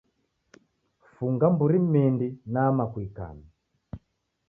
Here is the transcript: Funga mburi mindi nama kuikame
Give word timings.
Funga 1.11 1.45
mburi 1.53 1.77
mindi 1.93 2.27
nama 2.53 2.83
kuikame 2.91 3.45